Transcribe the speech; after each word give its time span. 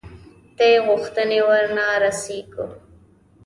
دې 0.57 0.71
غوښتنې 0.87 1.39
ورنه 1.49 1.85
رسېږو. 2.03 2.65